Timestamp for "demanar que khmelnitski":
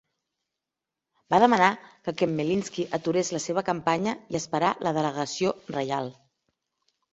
1.43-2.87